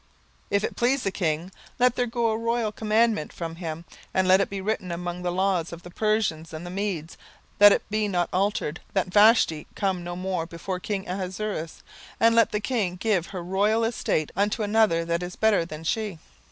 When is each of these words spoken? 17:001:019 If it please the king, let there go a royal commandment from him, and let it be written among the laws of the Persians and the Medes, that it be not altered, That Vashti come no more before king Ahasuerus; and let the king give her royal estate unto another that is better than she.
17:001:019 0.49 0.49
If 0.57 0.63
it 0.63 0.75
please 0.75 1.03
the 1.03 1.11
king, 1.11 1.51
let 1.77 1.95
there 1.95 2.07
go 2.07 2.31
a 2.31 2.37
royal 2.39 2.71
commandment 2.71 3.31
from 3.31 3.57
him, 3.57 3.85
and 4.15 4.27
let 4.27 4.41
it 4.41 4.49
be 4.49 4.59
written 4.59 4.91
among 4.91 5.21
the 5.21 5.31
laws 5.31 5.71
of 5.71 5.83
the 5.83 5.91
Persians 5.91 6.53
and 6.53 6.65
the 6.65 6.71
Medes, 6.71 7.17
that 7.59 7.71
it 7.71 7.87
be 7.91 8.07
not 8.07 8.27
altered, 8.33 8.79
That 8.93 9.13
Vashti 9.13 9.67
come 9.75 10.03
no 10.03 10.15
more 10.15 10.47
before 10.47 10.79
king 10.79 11.07
Ahasuerus; 11.07 11.83
and 12.19 12.33
let 12.33 12.51
the 12.51 12.59
king 12.59 12.95
give 12.95 13.27
her 13.27 13.43
royal 13.43 13.83
estate 13.83 14.31
unto 14.35 14.63
another 14.63 15.05
that 15.05 15.21
is 15.21 15.35
better 15.35 15.65
than 15.65 15.83
she. 15.83 16.17